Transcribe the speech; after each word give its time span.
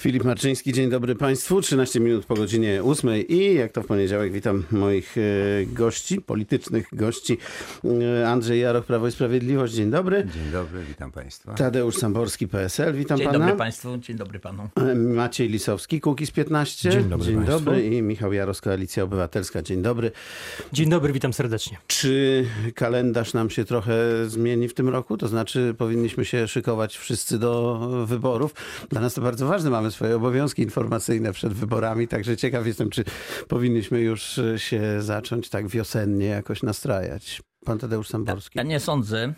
Filip 0.00 0.24
Marczyński, 0.24 0.72
dzień 0.72 0.90
dobry 0.90 1.14
Państwu. 1.14 1.60
13 1.60 2.00
minut 2.00 2.26
po 2.26 2.34
godzinie 2.34 2.82
8 2.84 3.10
i 3.28 3.54
jak 3.54 3.72
to 3.72 3.82
w 3.82 3.86
poniedziałek 3.86 4.32
witam 4.32 4.64
moich 4.70 5.14
e, 5.18 5.20
gości, 5.66 6.20
politycznych 6.20 6.86
gości. 6.92 7.38
E, 8.20 8.28
Andrzej 8.28 8.60
Jaroch, 8.60 8.84
Prawo 8.84 9.08
i 9.08 9.12
Sprawiedliwość, 9.12 9.74
dzień 9.74 9.90
dobry. 9.90 10.26
Dzień 10.34 10.52
dobry, 10.52 10.84
witam 10.88 11.12
Państwa. 11.12 11.54
Tadeusz 11.54 11.96
Samborski, 11.96 12.48
PSL, 12.48 12.94
witam 12.94 13.18
Dzień 13.18 13.26
Pana. 13.26 13.38
dobry 13.38 13.56
Państwu, 13.56 13.98
dzień 13.98 14.16
dobry 14.16 14.38
Panu. 14.40 14.68
E, 14.76 14.94
Maciej 14.94 15.48
Lisowski, 15.48 16.00
Kukiz 16.00 16.30
15. 16.30 16.90
Dzień 16.90 17.04
dobry 17.04 17.26
Dzień 17.26 17.36
państwu. 17.36 17.58
dobry 17.58 17.86
i 17.86 18.02
Michał 18.02 18.32
Jaros, 18.32 18.60
Koalicja 18.60 19.02
Obywatelska, 19.04 19.62
dzień 19.62 19.82
dobry. 19.82 20.10
Dzień 20.72 20.90
dobry, 20.90 21.12
witam 21.12 21.32
serdecznie. 21.32 21.78
Czy 21.86 22.44
kalendarz 22.74 23.34
nam 23.34 23.50
się 23.50 23.64
trochę 23.64 23.94
zmieni 24.26 24.68
w 24.68 24.74
tym 24.74 24.88
roku? 24.88 25.16
To 25.16 25.28
znaczy 25.28 25.74
powinniśmy 25.78 26.24
się 26.24 26.48
szykować 26.48 26.96
wszyscy 26.96 27.38
do 27.38 27.78
wyborów. 28.06 28.54
Dla 28.90 29.00
nas 29.00 29.14
to 29.14 29.20
bardzo 29.22 29.46
ważne. 29.46 29.70
Mamy 29.70 29.85
swoje 29.90 30.16
obowiązki 30.16 30.62
informacyjne 30.62 31.32
przed 31.32 31.52
wyborami, 31.52 32.08
także 32.08 32.36
ciekaw 32.36 32.66
jestem, 32.66 32.90
czy 32.90 33.04
powinniśmy 33.48 34.00
już 34.00 34.40
się 34.56 35.02
zacząć 35.02 35.48
tak 35.48 35.68
wiosennie 35.68 36.26
jakoś 36.26 36.62
nastrajać. 36.62 37.42
Pan 37.64 37.78
Tadeusz 37.78 38.08
Samborski. 38.08 38.58
Ja 38.58 38.64
nie 38.64 38.80
sądzę, 38.80 39.32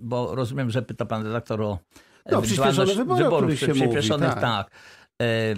bo 0.00 0.34
rozumiem, 0.34 0.70
że 0.70 0.82
pyta 0.82 1.06
Pan 1.06 1.26
redaktor 1.26 1.62
o 1.62 1.78
No, 2.30 2.42
przyspieszone 2.42 2.94
wybory, 2.94 3.24
wyborów 3.24 3.58
się 3.58 3.66
mówi, 3.66 3.80
przyspieszonych, 3.80 4.34
tak. 4.34 4.40
tak. 4.40 4.70
E, 5.22 5.54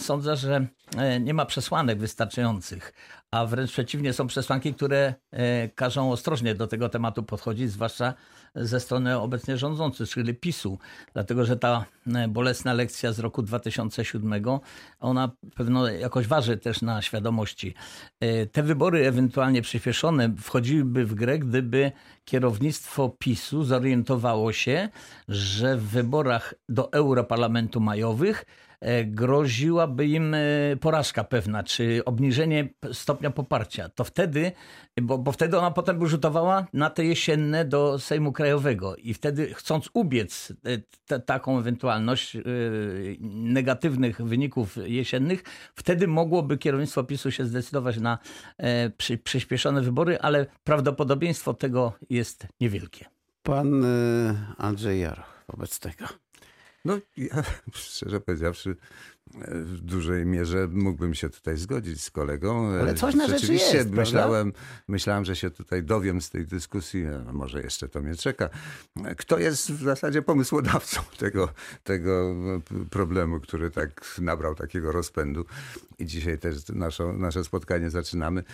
Sądzę, 0.00 0.36
że 0.36 0.66
e, 0.96 1.20
nie 1.20 1.34
ma 1.34 1.46
przesłanek 1.46 1.98
wystarczających, 1.98 2.92
a 3.30 3.46
wręcz 3.46 3.72
przeciwnie, 3.72 4.12
są 4.12 4.26
przesłanki, 4.26 4.74
które 4.74 5.14
e, 5.30 5.68
każą 5.68 6.12
ostrożnie 6.12 6.54
do 6.54 6.66
tego 6.66 6.88
tematu 6.88 7.22
podchodzić, 7.22 7.70
zwłaszcza 7.70 8.14
ze 8.54 8.80
strony 8.80 9.18
obecnie 9.18 9.56
rządzących, 9.56 10.08
czyli 10.08 10.34
PiSu. 10.34 10.78
Dlatego, 11.12 11.44
że 11.44 11.56
ta 11.56 11.84
e, 12.14 12.28
bolesna 12.28 12.72
lekcja 12.72 13.12
z 13.12 13.18
roku 13.18 13.42
2007, 13.42 14.42
ona 15.00 15.30
pewno 15.54 15.88
jakoś 15.88 16.26
waży 16.26 16.56
też 16.56 16.82
na 16.82 17.02
świadomości. 17.02 17.74
E, 18.20 18.46
Te 18.46 18.62
wybory 18.62 19.06
ewentualnie 19.06 19.62
przyspieszone 19.62 20.34
wchodziłyby 20.38 21.06
w 21.06 21.14
grę, 21.14 21.38
gdyby 21.38 21.92
kierownictwo 22.24 23.08
PiSu 23.18 23.64
zorientowało 23.64 24.52
się, 24.52 24.88
że 25.28 25.76
w 25.76 25.82
wyborach 25.82 26.54
do 26.68 26.92
Europarlamentu 26.92 27.80
majowych 27.80 28.44
groziłaby 29.04 30.06
im 30.06 30.34
e, 30.34 30.38
porażka 30.80 31.24
pewna, 31.24 31.62
czy 31.62 32.02
obniżenie 32.04 32.68
stopnia 32.92 33.30
poparcia. 33.30 33.88
To 33.88 34.04
wtedy, 34.04 34.52
bo, 35.02 35.18
bo 35.18 35.32
wtedy 35.32 35.58
ona 35.58 35.70
potem 35.70 35.98
by 35.98 36.06
rzutowała 36.06 36.66
na 36.72 36.90
te 36.90 37.04
jesienne 37.04 37.64
do 37.64 37.98
Sejmu 37.98 38.32
Krajowego 38.32 38.96
i 38.96 39.14
wtedy 39.14 39.54
chcąc 39.54 39.90
ubiec 39.94 40.52
e, 40.64 40.78
te, 41.06 41.20
taką 41.20 41.58
ewentualność 41.58 42.36
e, 42.36 42.40
negatywnych 43.30 44.22
wyników 44.22 44.76
jesiennych, 44.84 45.42
wtedy 45.74 46.08
mogłoby 46.08 46.58
kierownictwo 46.58 47.04
PiSu 47.04 47.30
się 47.30 47.44
zdecydować 47.44 47.98
na 47.98 48.18
e, 48.58 48.90
przy, 48.90 49.18
przyspieszone 49.18 49.82
wybory, 49.82 50.18
ale 50.18 50.46
prawdopodobieństwo 50.64 51.54
tego 51.54 51.92
jest 52.10 52.46
niewielkie. 52.60 53.04
Pan 53.42 53.84
Andrzej 54.58 55.00
Jaroch 55.00 55.44
wobec 55.48 55.78
tego. 55.78 56.04
No, 56.84 56.98
ja 57.16 57.42
szczerze 57.72 58.20
powiedziawszy, 58.20 58.76
e, 59.34 59.54
w 59.54 59.80
dużej 59.80 60.26
mierze 60.26 60.68
mógłbym 60.72 61.14
się 61.14 61.30
tutaj 61.30 61.56
zgodzić 61.56 62.02
z 62.02 62.10
kolegą. 62.10 62.72
E, 62.74 62.80
Ale 62.80 62.94
coś 62.94 63.14
na 63.14 63.28
rzeczy 63.28 63.52
jest, 63.52 63.72
prawda? 63.72 64.00
myślałem, 64.00 64.52
myślałem, 64.88 65.24
że 65.24 65.36
się 65.36 65.50
tutaj 65.50 65.82
dowiem 65.82 66.20
z 66.20 66.30
tej 66.30 66.46
dyskusji, 66.46 67.06
a 67.28 67.32
może 67.32 67.62
jeszcze 67.62 67.88
to 67.88 68.00
mnie 68.00 68.14
czeka. 68.14 68.50
Kto 69.16 69.38
jest 69.38 69.72
w 69.72 69.82
zasadzie 69.82 70.22
pomysłodawcą 70.22 71.00
tego, 71.18 71.48
tego 71.84 72.34
problemu, 72.90 73.40
który 73.40 73.70
tak 73.70 74.18
nabrał 74.20 74.54
takiego 74.54 74.92
rozpędu. 74.92 75.44
I 75.98 76.06
dzisiaj 76.06 76.38
też 76.38 76.68
naszą, 76.68 77.12
nasze 77.12 77.44
spotkanie 77.44 77.90
zaczynamy. 77.90 78.44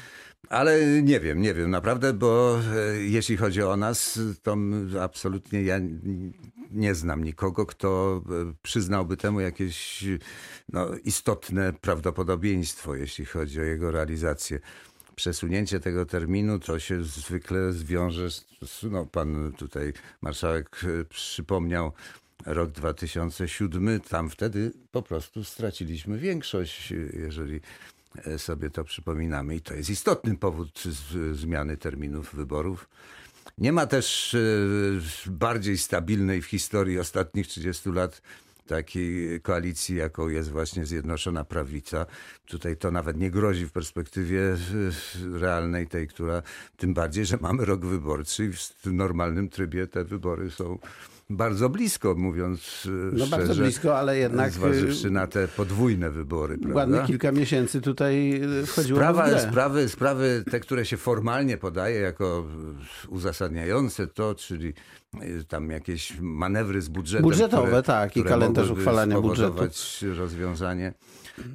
Ale 0.48 1.02
nie 1.02 1.20
wiem, 1.20 1.41
nie 1.41 1.54
wiem 1.54 1.70
naprawdę, 1.70 2.12
bo 2.12 2.60
e, 2.76 2.97
jeśli 2.97 3.36
chodzi 3.36 3.62
o 3.62 3.76
nas, 3.76 4.20
to 4.42 4.56
absolutnie 5.00 5.62
ja 5.62 5.81
nie 6.71 6.94
znam 6.94 7.25
nikogo, 7.25 7.66
kto 7.66 8.22
e, 8.31 8.53
przyznałby 8.62 9.16
temu 9.16 9.41
jakieś 9.41 10.04
no, 10.69 10.97
istotne 11.04 11.72
prawdopodobieństwo, 11.72 12.94
jeśli 12.94 13.25
chodzi 13.25 13.60
o 13.60 13.65
jego 13.65 13.91
realizację. 13.91 14.60
Przesunięcie 15.15 15.81
tego 15.81 16.06
terminu 16.06 16.59
to 16.59 16.78
się 16.78 17.04
zwykle 17.04 17.72
zwiąże 17.72 18.31
z, 18.31 18.47
no, 18.91 19.06
pan 19.06 19.53
tutaj 19.53 19.93
marszałek 20.22 20.81
e, 20.84 21.04
przypomniał 21.04 21.93
rok 22.47 22.71
2007, 22.71 24.00
tam 24.00 24.31
wtedy 24.31 24.72
po 24.93 25.03
prostu 25.03 25.44
straciliśmy 25.44 26.19
większość, 26.19 26.93
e, 26.93 26.97
jeżeli 26.97 27.60
sobie 28.37 28.71
to 28.71 28.84
przypominamy. 28.84 29.56
I 29.56 29.60
to 29.60 29.75
jest 29.75 29.91
istotny 29.91 30.37
powód 30.37 30.83
zmiany 31.33 31.77
terminów 31.77 32.34
wyborów. 32.34 32.88
Nie 33.59 33.73
ma 33.73 33.87
też 33.87 34.34
e, 34.34 34.39
bardziej 35.31 35.79
stabilnej 35.79 36.43
w 36.43 36.47
historii 36.47 36.99
ostatnich 36.99 37.47
30 37.47 37.91
lat 37.91 38.23
takiej 38.67 39.41
koalicji, 39.41 39.97
jaką 39.97 40.29
jest 40.29 40.51
właśnie 40.51 40.87
Zjednoczona 40.87 41.45
Prawica. 41.45 42.07
Tutaj 42.47 42.77
to 42.77 42.91
nawet 42.91 43.17
nie 43.17 43.31
grozi 43.31 43.67
w 43.67 43.73
perspektywie 43.73 44.41
e, 44.43 45.39
realnej 45.39 45.87
tej, 45.87 46.09
która 46.09 46.43
tym 46.77 46.95
bardziej, 46.95 47.27
że 47.27 47.39
mamy 47.41 47.65
rok 47.65 47.87
wyborczy 47.87 48.45
i 48.45 48.53
w 48.53 48.93
normalnym 48.93 49.49
trybie 49.49 49.87
te 49.87 50.05
wybory 50.05 50.51
są 50.51 50.78
bardzo 51.31 51.69
blisko, 51.69 52.14
mówiąc 52.14 52.82
e, 52.87 52.91
No 52.91 53.26
szczerze. 53.26 53.31
bardzo 53.37 53.54
blisko, 53.54 53.98
ale 53.98 54.19
jednak 54.19 54.50
Zważywszy 54.53 55.06
y, 55.09 55.10
na 55.10 55.26
te 55.26 55.48
podwójne 55.48 56.10
wybory, 56.10 56.59
prawda? 56.59 56.76
ładnych 56.76 57.04
kilka 57.06 57.32
miesięcy 57.32 57.81
tutaj 57.81 58.42
y, 58.62 58.66
wchodziło 58.66 58.98
w 58.98 59.03
Sprawa, 59.03 59.28
grę. 59.28 59.41
sprawy, 59.41 59.88
sprawy 59.88 60.44
te, 60.50 60.60
które 60.60 60.84
się 60.86 60.97
formalnie 60.97 61.59
podaje 61.59 62.00
jako 62.00 62.47
e, 63.06 63.09
uzasadniające 63.09 64.06
to, 64.06 64.34
czyli 64.34 64.69
e, 64.69 64.72
tam 65.49 65.71
jakieś 65.71 66.21
manewry 66.21 66.82
z 66.82 66.88
budżetem. 66.88 67.22
Budżetowe, 67.22 67.66
które, 67.66 67.82
tak, 67.82 68.16
i 68.16 68.25
kalendarz 68.25 68.71
uchwalania 68.71 69.21
budżetu. 69.21 69.62
rozwiązanie 70.16 70.94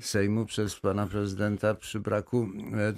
Sejmu 0.02 0.46
przez 0.46 0.80
pana 0.80 1.08
prezydenta 1.08 1.76
przy 1.76 2.00
braku 2.00 2.50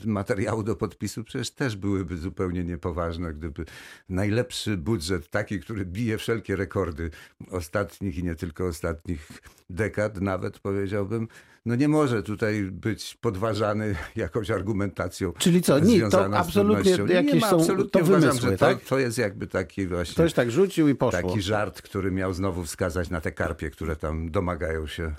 e, 0.06 0.08
materiału 0.08 0.64
do 0.64 0.76
podpisu, 0.76 1.24
przecież 1.24 1.52
też 1.52 1.76
byłyby 1.76 2.18
zupełnie 2.18 2.64
niepoważne, 2.64 3.34
gdyby 3.34 3.66
najlepszy 4.10 4.78
budżet, 4.78 5.30
taki, 5.30 5.60
który 5.60 5.86
bije 5.86 6.18
wszelkie 6.18 6.56
rekordy 6.56 7.12
ostatnich 7.52 8.18
i 8.18 8.24
nie 8.24 8.36
tylko 8.36 8.68
ostatnich 8.68 9.32
dekad, 9.70 10.22
nawet 10.22 10.60
powiedziałbym, 10.60 11.28
no 11.66 11.76
nie 11.76 11.88
może 11.88 12.24
tutaj 12.24 12.64
być 12.64 13.18
podważany 13.22 13.96
jakąś 14.16 14.52
argumentacją. 14.52 15.34
Czyli 15.38 15.62
co, 15.62 15.80
nie, 15.80 16.10
to 16.10 16.38
absolutnie 16.38 16.94
trudnością. 16.94 17.16
jakieś 17.16 17.34
nie 17.34 17.40
ma, 17.40 17.50
są- 17.50 17.60
absolutnie 17.60 17.90
to 17.92 18.00
uważam, 18.00 18.22
wymysły, 18.22 18.50
że 18.52 18.58
to, 18.58 18.66
tak? 18.66 18.82
to 18.82 19.00
jest 19.00 19.18
jakby 19.18 19.48
taki 19.48 19.88
właśnie 19.88 20.14
Ktoś 20.14 20.34
tak 20.34 20.52
rzucił 20.52 20.88
i 20.88 20.96
poszło. 20.96 21.22
taki 21.22 21.42
żart, 21.42 21.82
który 21.82 22.12
miał 22.12 22.34
znowu 22.34 22.64
wskazać 22.64 23.10
na 23.10 23.22
te 23.22 23.32
karpie, 23.32 23.70
które 23.70 23.96
tam 23.96 24.32
domagają 24.32 24.88
się 24.88 25.14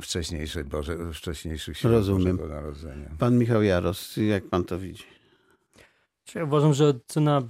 wcześniejszej 0.00 0.64
Boże, 0.64 0.96
wcześniejszych 1.12 1.78
świąt 1.78 1.94
Rozumiem. 1.94 2.36
Bożego 2.36 2.54
Narodzenia. 2.54 3.10
Pan 3.18 3.38
Michał 3.38 3.62
Jaros, 3.62 4.16
jak 4.16 4.44
pan 4.44 4.64
to 4.64 4.78
widzi? 4.78 5.04
Czy 6.24 6.38
Ja 6.38 6.44
uważam, 6.44 6.74
że 6.74 6.84
ocena, 6.88 7.42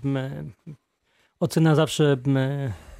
ocena 1.40 1.74
zawsze, 1.74 2.16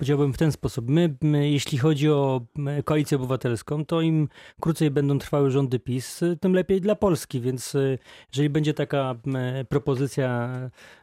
powiedziałbym 0.02 0.32
w 0.32 0.38
ten 0.38 0.52
sposób. 0.52 0.88
My, 0.90 1.14
m, 1.22 1.34
jeśli 1.34 1.78
chodzi 1.78 2.10
o 2.10 2.40
m, 2.58 2.68
koalicję 2.84 3.16
obywatelską, 3.16 3.84
to 3.84 4.00
im 4.00 4.28
krócej 4.60 4.90
będą 4.90 5.18
trwały 5.18 5.50
rządy 5.50 5.78
PiS, 5.78 6.20
tym 6.40 6.54
lepiej 6.54 6.80
dla 6.80 6.94
Polski. 6.94 7.40
Więc 7.40 7.74
y, 7.74 7.98
jeżeli 8.32 8.50
będzie 8.50 8.74
taka 8.74 9.14
propozycja, 9.68 10.50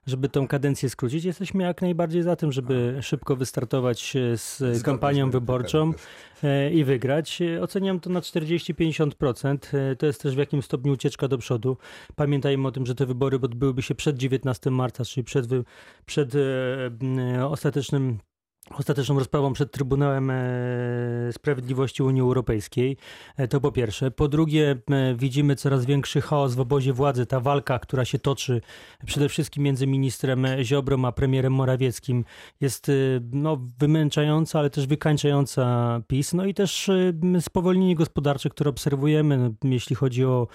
żeby 0.07 0.29
tą 0.29 0.47
kadencję 0.47 0.89
skrócić, 0.89 1.23
jesteśmy 1.23 1.63
jak 1.63 1.81
najbardziej 1.81 2.21
za 2.23 2.35
tym, 2.35 2.51
żeby 2.51 2.97
szybko 3.01 3.35
wystartować 3.35 4.13
z 4.35 4.83
kampanią 4.83 5.25
z 5.27 5.31
tym, 5.31 5.31
wyborczą. 5.31 5.93
tak, 5.93 6.01
e, 6.43 6.71
i 6.71 6.83
wygrać. 6.83 7.41
E, 7.41 7.61
Oceniam 7.61 7.99
to 7.99 8.09
na 8.09 8.21
40-50%. 8.21 9.57
E, 9.91 9.95
To 9.95 10.05
jest 10.05 10.21
też 10.21 10.35
w 10.35 10.37
jakim 10.37 10.61
stopniu 10.61 10.93
ucieczka 10.93 11.27
do 11.27 11.37
przodu. 11.37 11.77
Pamiętajmy 12.15 12.67
o 12.67 12.71
tym, 12.71 12.85
że 12.85 12.95
te 12.95 13.05
wybory 13.05 13.39
odbyłyby 13.41 13.81
się 13.81 13.95
przed 13.95 14.17
19 14.17 14.71
marca, 14.71 15.05
czyli 15.05 15.23
przed, 15.23 15.45
przed 16.05 16.33
e, 16.35 17.45
ostatecznym 17.47 18.19
ostateczną 18.77 19.19
rozprawą 19.19 19.53
przed 19.53 19.71
Trybunałem 19.71 20.31
e, 20.31 20.35
Sprawiedliwości 21.31 22.03
Unii 22.03 22.21
Europejskiej. 22.21 22.97
E, 23.37 23.47
To 23.47 23.61
po 23.61 23.71
pierwsze. 23.71 24.11
Po 24.11 24.27
drugie, 24.27 24.75
e, 24.91 25.15
widzimy 25.15 25.55
coraz 25.55 25.85
większy 25.85 26.21
chaos 26.21 26.55
w 26.55 26.59
obozie 26.59 26.93
władzy. 26.93 27.25
Ta 27.25 27.39
walka, 27.39 27.79
która 27.79 28.05
się 28.05 28.19
toczy 28.19 28.61
przede 29.05 29.29
wszystkim 29.29 29.63
między 29.63 29.87
ministrem 29.87 30.45
Ziobrą 30.63 31.05
a 31.05 31.11
premierem 31.11 31.53
Morawieckim 31.53 32.25
jest 32.61 32.91
no, 33.31 33.57
wymęczająca, 33.79 34.59
ale 34.59 34.69
też 34.69 34.87
wykańczająca 34.87 36.01
PiS. 36.07 36.33
No 36.33 36.45
i 36.45 36.53
też 36.53 36.91
spowolnienie 37.39 37.95
gospodarcze, 37.95 38.49
które 38.49 38.69
obserwujemy, 38.69 39.37
no, 39.37 39.49
jeśli 39.63 39.95
chodzi 39.95 40.25
o, 40.25 40.47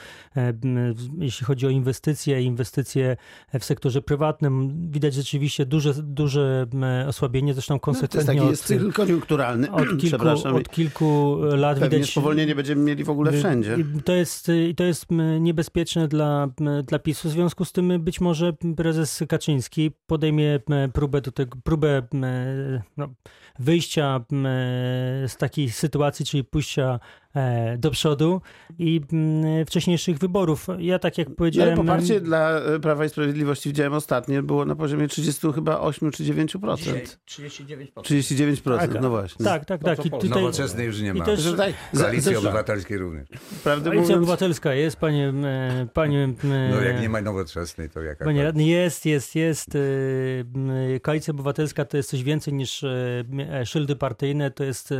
jeśli 1.18 1.46
chodzi 1.46 1.66
o 1.66 1.70
inwestycje, 1.70 2.42
inwestycje 2.42 3.16
w 3.60 3.64
sektorze 3.64 4.02
prywatnym. 4.02 4.72
Widać 4.90 5.14
rzeczywiście 5.14 5.66
duże, 5.66 5.94
duże 5.94 6.66
osłabienie, 7.06 7.54
zresztą 7.54 7.78
konsekwencje 7.78 8.03
To 8.08 8.18
jest 8.18 8.26
taki 8.26 8.40
od, 8.40 8.58
cykl 8.60 8.92
koniunkturalny. 8.92 9.72
od, 9.72 9.88
kilku, 9.88 10.06
Przepraszam. 10.06 10.54
od 10.54 10.68
kilku 10.68 11.36
lat 11.40 11.78
Pewnie 11.78 11.98
widać... 11.98 12.10
spowolnienie 12.10 12.54
będziemy 12.54 12.82
mieli 12.82 13.04
w 13.04 13.10
ogóle 13.10 13.32
wszędzie. 13.32 13.76
I 13.98 14.02
To 14.02 14.12
jest, 14.12 14.50
to 14.76 14.84
jest 14.84 15.06
m, 15.12 15.44
niebezpieczne 15.44 16.08
dla, 16.08 16.48
m, 16.60 16.82
dla 16.86 16.98
PiSu. 16.98 17.28
W 17.28 17.32
związku 17.32 17.64
z 17.64 17.72
tym 17.72 18.04
być 18.04 18.20
może 18.20 18.52
prezes 18.76 19.22
Kaczyński 19.28 19.90
podejmie 20.06 20.60
próbę, 20.92 21.20
do 21.20 21.32
tego, 21.32 21.58
próbę 21.64 22.02
no, 22.96 23.08
wyjścia 23.58 24.24
z 25.26 25.36
takiej 25.36 25.70
sytuacji, 25.70 26.26
czyli 26.26 26.44
pójścia 26.44 27.00
do 27.78 27.90
przodu 27.90 28.40
i 28.78 29.00
m, 29.12 29.66
wcześniejszych 29.66 30.18
wyborów. 30.18 30.66
Ja 30.78 30.98
tak 30.98 31.18
jak 31.18 31.28
No, 31.28 31.30
ale 31.32 31.36
powiedziałem... 31.36 31.76
poparcie 31.76 32.20
dla 32.20 32.50
e, 32.50 32.80
Prawa 32.80 33.04
i 33.04 33.08
Sprawiedliwości 33.08 33.68
widziałem 33.68 33.92
ostatnio 33.92 34.42
było 34.42 34.64
na 34.64 34.74
poziomie 34.76 35.08
30 35.08 35.52
chyba 35.54 35.80
8 35.80 36.10
czy 36.10 36.24
9%. 36.24 36.76
Dzisiaj 36.76 37.04
39%. 37.28 37.86
39%, 38.02 38.78
Tak, 38.78 39.00
no 39.02 39.10
właśnie. 39.10 39.44
Tak, 39.44 39.64
tak, 39.64 39.84
tak. 39.84 40.06
I 40.06 40.10
tutaj, 40.10 40.28
Nowoczesnej 40.30 40.86
już 40.86 41.00
nie 41.00 41.08
i 41.10 41.12
ma. 41.14 41.24
też- 41.24 41.54
Koalicji 42.00 42.32
za- 42.32 42.38
Obywatelskiej 42.38 42.98
również. 42.98 43.28
Prawdę 43.64 43.84
Koalicja 43.90 44.02
mówiąc, 44.02 44.22
Obywatelska 44.22 44.74
jest, 44.74 44.96
panie... 44.96 45.28
e, 45.44 45.86
panie 45.94 46.24
e, 46.44 46.70
No 46.70 46.80
jak 46.80 47.00
nie 47.00 47.08
ma 47.08 47.20
nowoczesnej, 47.20 47.90
to 47.90 48.02
jaka 48.02 48.24
Panie 48.24 48.42
radny, 48.42 48.64
jest, 48.64 49.06
jest, 49.06 49.34
jest. 49.34 49.68
Koalicja 51.02 51.30
Obywatelska 51.30 51.84
to 51.84 51.96
jest 51.96 52.10
coś 52.10 52.22
więcej 52.22 52.54
niż 52.54 52.84
szyldy 53.64 53.96
partyjne, 53.96 54.50
to 54.50 54.64
jest 54.64 54.94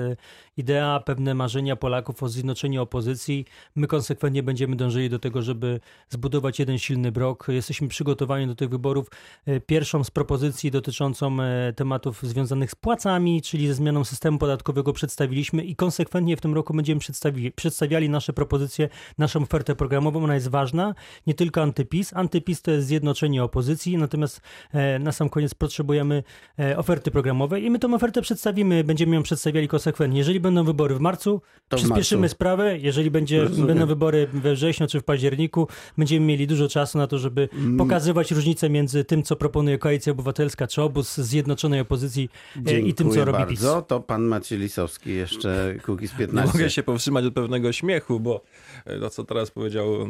idea, 0.57 1.01
pewne 1.07 1.35
marzenia 1.35 1.77
Polaków 1.77 2.23
o 2.25 2.29
zjednoczeniu 2.29 2.83
opozycji. 2.83 3.45
My 3.77 3.87
konsekwentnie 3.87 4.43
będziemy 4.43 4.77
dążyli 4.77 5.11
do 5.11 5.19
tego, 5.19 5.43
żeby 5.43 5.81
zbudować 6.09 6.59
jeden 6.59 6.79
silny 6.79 7.13
blok. 7.13 7.47
Jesteśmy 7.49 7.89
przygotowani 7.89 8.47
do 8.47 8.55
tych 8.55 8.69
wyborów. 8.69 9.07
Y, 9.49 9.61
Pierwszą 9.67 10.05
z 10.05 10.11
propozycji 10.11 10.71
dotyczącą 10.71 11.37
y, 11.43 11.73
tematów 11.73 12.23
związanych 12.23 12.71
z 12.71 12.75
płacami, 12.75 13.43
czyli 13.43 13.69
ze 13.69 13.75
zmianą 13.75 14.05
systemu 14.05 14.39
podatkowego 14.39 14.93
przedstawiliśmy 14.93 15.65
i 15.65 15.77
konsekwentnie 15.77 16.37
w 16.37 16.41
tym 16.41 16.55
roku 16.55 16.75
będziemy 16.75 17.01
przedstawi 17.01 17.53
przedstawiali 17.53 18.09
nasze 18.09 18.33
propozycje, 18.33 18.89
naszą 19.19 19.43
ofertę 19.43 19.75
programową. 19.77 20.25
Ona 20.25 20.35
jest 20.35 20.49
ważna, 20.49 20.95
nie 21.27 21.35
tylko 21.35 21.63
antypis. 21.63 22.13
Antypis 22.15 22.63
to 22.63 22.71
jest 22.71 22.87
zjednoczenie 22.87 23.45
opozycji, 23.45 23.97
natomiast 23.97 24.41
e, 24.73 24.99
na 24.99 25.13
sam 25.13 25.29
koniec 25.29 25.55
potrzebujemy 25.55 26.23
e, 26.59 26.79
oferty 26.79 27.11
programowej 27.11 27.65
i 27.65 27.71
my 27.71 27.79
tą 27.79 27.95
ofertę 27.95 28.23
przedstawimy, 28.23 28.85
będziemy 28.85 29.17
ją 29.17 29.23
przedstawiali 29.23 29.69
konsekwentnie. 29.69 30.19
Jeżeli 30.19 30.41
będą 30.41 30.65
wybory 30.65 30.95
w 30.95 31.01
marcu, 31.01 31.43
To 31.69 31.77
w 31.77 31.81
przyspieszymy 31.81 32.14
sprawę. 32.29 32.79
Jeżeli 32.79 33.11
będzie, 33.11 33.43
Rozumiem. 33.43 33.67
będą 33.67 33.87
wybory 33.87 34.27
we 34.33 34.55
wrześniu 34.55 34.87
czy 34.87 35.01
w 35.01 35.05
październiku, 35.05 35.69
będziemy 35.99 36.27
mieli 36.27 36.47
dużo 36.47 36.69
czasu 36.69 36.99
na 36.99 37.07
to, 37.07 37.19
żeby 37.19 37.49
Mm. 37.53 37.77
pokazywać 37.77 38.31
różnicę 38.31 38.71
między 38.71 39.05
tym, 39.05 39.23
co 39.23 39.37
proponuje 39.37 39.79
Koalicja 39.79 40.13
Obywatelska 40.13 40.67
czy 40.67 40.83
obóz 40.83 41.17
zjednoczonej 41.17 41.81
opozycji 41.81 42.29
e, 42.67 42.79
i 42.81 42.95
tym, 42.95 43.09
co 43.11 43.15
Dziękuję 43.15 43.25
robi 43.25 43.39
PiS. 43.55 43.63
bardzo. 43.63 43.83
To 43.83 44.01
pan 44.01 44.23
Maciej 44.23 44.59
Lisowski, 44.59 45.15
jeszcze 45.15 45.75
Kukiz 45.85 46.13
Nie 46.19 46.19
15. 46.19 46.59
mogę 46.59 46.71
się 46.71 46.83
powstrzymać 46.83 47.25
od 47.25 47.35
pewnego 47.35 47.73
śmiechu, 47.73 48.21
bo 48.21 48.41
e, 48.87 48.99
to, 49.01 49.11
co 49.11 49.25
teraz 49.25 49.51
powiedział 49.51 49.87
e, 50.03 50.09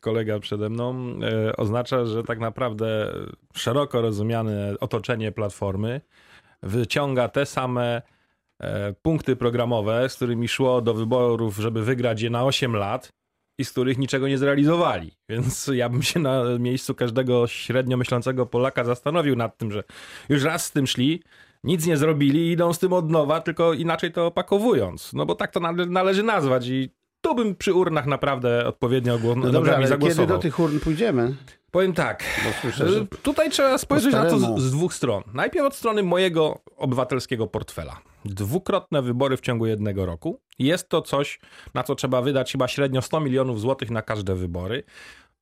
kolega 0.00 0.38
przede 0.38 0.68
mną, 0.70 1.14
oznacza, 1.56 2.04
że 2.06 2.22
tak 2.22 2.38
naprawdę 2.38 3.12
szeroko 3.54 4.02
rozumiane 4.02 4.74
otoczenie 4.80 5.32
Platformy 5.32 6.00
wyciąga 6.62 7.28
te 7.28 7.46
same 7.46 8.02
punkty 9.02 9.36
programowe, 9.36 10.08
z 10.08 10.14
którymi 10.14 10.48
szło 10.48 10.80
do 10.82 10.94
wyborów, 10.94 11.56
żeby 11.56 11.84
wygrać 11.84 12.22
je 12.22 12.30
na 12.30 12.44
8 12.44 12.76
lat 12.76 13.08
i 13.60 13.64
z 13.64 13.70
których 13.70 13.98
niczego 13.98 14.28
nie 14.28 14.38
zrealizowali. 14.38 15.10
Więc 15.28 15.70
ja 15.74 15.88
bym 15.88 16.02
się 16.02 16.20
na 16.20 16.42
miejscu 16.58 16.94
każdego 16.94 17.46
średnio 17.46 17.96
myślącego 17.96 18.46
Polaka 18.46 18.84
zastanowił 18.84 19.36
nad 19.36 19.56
tym, 19.58 19.72
że 19.72 19.82
już 20.28 20.42
raz 20.44 20.64
z 20.64 20.72
tym 20.72 20.86
szli, 20.86 21.22
nic 21.64 21.86
nie 21.86 21.96
zrobili 21.96 22.40
i 22.48 22.52
idą 22.52 22.72
z 22.72 22.78
tym 22.78 22.92
od 22.92 23.10
nowa, 23.10 23.40
tylko 23.40 23.72
inaczej 23.72 24.12
to 24.12 24.26
opakowując. 24.26 25.12
No 25.12 25.26
bo 25.26 25.34
tak 25.34 25.52
to 25.52 25.60
nale- 25.60 25.86
należy 25.90 26.22
nazwać 26.22 26.66
i 26.68 26.90
tu 27.20 27.34
bym 27.34 27.54
przy 27.56 27.74
urnach 27.74 28.06
naprawdę 28.06 28.66
odpowiednio 28.66 29.18
gło- 29.18 29.36
No 29.36 29.50
dobrze, 29.50 29.70
ale 29.70 29.78
kiedy 29.78 29.88
zagłosował. 29.88 30.26
do 30.26 30.38
tych 30.38 30.58
urn 30.60 30.80
pójdziemy? 30.80 31.34
Powiem 31.70 31.92
tak, 31.92 32.24
słyszę, 32.60 32.88
że 32.88 33.06
tutaj 33.22 33.50
trzeba 33.50 33.78
spojrzeć 33.78 34.12
na 34.12 34.24
to 34.24 34.38
z, 34.38 34.60
z 34.62 34.70
dwóch 34.72 34.94
stron. 34.94 35.22
Najpierw 35.34 35.66
od 35.66 35.74
strony 35.74 36.02
mojego 36.02 36.58
obywatelskiego 36.76 37.46
portfela. 37.46 38.00
Dwukrotne 38.24 39.02
wybory 39.02 39.36
w 39.36 39.40
ciągu 39.40 39.66
jednego 39.66 40.06
roku. 40.06 40.40
Jest 40.58 40.88
to 40.88 41.02
coś, 41.02 41.40
na 41.74 41.82
co 41.82 41.94
trzeba 41.94 42.22
wydać 42.22 42.52
chyba 42.52 42.68
średnio 42.68 43.02
100 43.02 43.20
milionów 43.20 43.60
złotych 43.60 43.90
na 43.90 44.02
każde 44.02 44.34
wybory. 44.34 44.84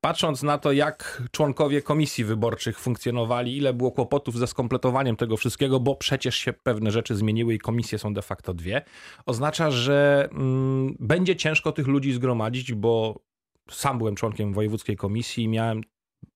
Patrząc 0.01 0.43
na 0.43 0.59
to, 0.59 0.73
jak 0.73 1.23
członkowie 1.31 1.83
komisji 1.83 2.25
wyborczych 2.25 2.79
funkcjonowali, 2.79 3.57
ile 3.57 3.75
było 3.75 3.93
kłopotów 3.93 4.39
ze 4.39 4.47
skompletowaniem 4.47 5.17
tego 5.17 5.37
wszystkiego, 5.37 5.81
bo 5.81 5.95
przecież 5.95 6.37
się 6.37 6.53
pewne 6.53 6.91
rzeczy 6.91 7.17
zmieniły 7.17 7.55
i 7.55 7.59
komisje 7.59 7.99
są 7.99 8.15
de 8.15 8.23
facto 8.23 8.55
dwie, 8.55 8.83
oznacza, 9.27 9.71
że 9.71 10.29
mm, 10.33 10.97
będzie 11.01 11.37
ciężko 11.37 11.73
tych 11.73 11.87
ludzi 11.87 12.13
zgromadzić, 12.13 12.73
bo 12.75 13.21
sam 13.71 13.99
byłem 13.99 14.15
członkiem 14.15 14.53
wojewódzkiej 14.53 14.97
komisji 14.97 15.45
i 15.45 15.49
miałem 15.49 15.81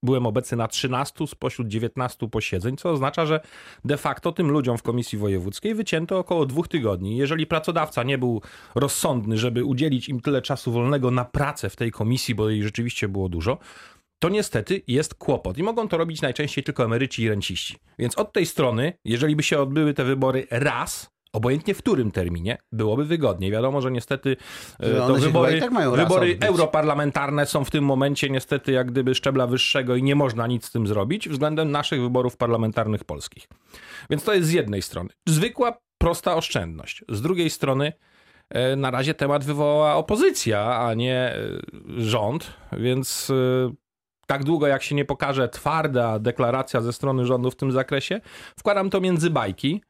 byłem 0.03 0.27
obecny 0.27 0.57
na 0.57 0.69
13 0.69 1.27
spośród 1.27 1.69
19 1.69 2.29
posiedzeń, 2.29 2.77
co 2.77 2.91
oznacza, 2.91 3.27
że 3.27 3.41
de 3.85 3.97
facto 3.97 4.33
tym 4.33 4.51
ludziom 4.51 4.79
w 4.79 4.83
komisji 4.83 5.19
wojewódzkiej 5.19 5.75
wycięto 5.75 6.19
około 6.19 6.47
dwóch 6.47 6.69
tygodni. 6.69 7.17
Jeżeli 7.17 7.47
pracodawca 7.47 8.03
nie 8.03 8.19
był 8.19 8.43
rozsądny, 8.75 9.39
żeby 9.39 9.65
udzielić 9.65 10.09
im 10.09 10.21
tyle 10.21 10.43
czasu 10.43 10.73
wolnego 10.73 11.11
na 11.11 11.25
pracę 11.25 11.71
w 11.71 11.77
tej 11.77 11.91
komisji, 11.91 12.35
bo 12.35 12.51
jej 12.51 12.63
rzeczywiście 12.63 13.09
było 13.09 13.29
dużo, 13.29 13.59
to 14.19 14.29
niestety 14.29 14.83
jest 14.87 15.15
kłopot. 15.15 15.59
I 15.59 15.63
mogą 15.63 15.89
to 15.89 15.99
robić 15.99 16.23
najczęściej 16.23 16.65
tylko 16.65 16.85
emeryci 16.85 17.23
i 17.23 17.29
renciści. 17.29 17.77
Więc 17.99 18.19
od 18.19 18.33
tej 18.33 18.47
strony, 18.47 18.93
jeżeli 19.05 19.37
by 19.37 19.43
się 19.43 19.61
odbyły 19.61 19.95
te 19.95 20.05
wybory 20.05 20.47
raz, 20.51 21.11
obojętnie 21.33 21.75
w 21.75 21.79
którym 21.79 22.11
terminie, 22.11 22.59
byłoby 22.73 23.05
wygodniej. 23.05 23.51
Wiadomo, 23.51 23.81
że 23.81 23.91
niestety 23.91 24.37
e, 24.83 24.87
Że 24.87 24.97
to 24.97 25.15
wybory, 25.15 25.61
tak 25.61 25.73
wybory 25.97 26.39
europarlamentarne 26.41 27.47
są 27.47 27.65
w 27.65 27.71
tym 27.71 27.85
momencie 27.85 28.31
niestety 28.31 28.73
jak 28.73 28.91
gdyby 28.91 29.15
szczebla 29.15 29.47
wyższego 29.47 29.97
i 29.97 30.03
nie 30.03 30.15
można 30.15 30.47
nic 30.47 30.65
z 30.65 30.71
tym 30.71 30.87
zrobić 30.87 31.29
względem 31.29 31.71
naszych 31.71 32.01
wyborów 32.01 32.37
parlamentarnych 32.37 33.05
polskich. 33.05 33.49
Więc 34.11 34.25
to 34.25 34.35
jest 34.35 34.49
z 34.49 34.53
jednej 34.53 34.83
strony 34.83 35.11
zwykła, 35.29 35.79
prosta 35.99 36.37
oszczędność. 36.37 37.05
Z 37.09 37.23
drugiej 37.23 37.51
strony 37.51 37.93
e, 38.51 38.77
na 38.77 38.91
razie 38.91 39.15
temat 39.15 39.45
wywołała 39.45 39.95
opozycja, 39.95 40.81
a 40.81 40.95
nie 40.95 41.15
e, 41.15 41.37
rząd, 41.97 42.53
więc 42.73 43.33
tak 44.27 44.45
długo 44.45 44.67
jak 44.67 44.83
się 44.83 44.95
nie 44.95 45.05
pokaże 45.05 45.49
twarda 45.49 46.19
deklaracja 46.19 46.81
ze 46.81 46.93
strony 46.93 47.27
rządu 47.27 47.51
w 47.51 47.57
tym 47.57 47.73
zakresie, 47.73 48.21
wkładam 48.59 48.91
to 48.91 49.01
między 49.01 49.31
bajki, 49.31 49.83